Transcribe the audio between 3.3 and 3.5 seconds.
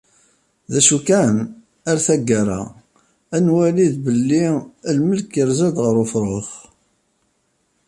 ad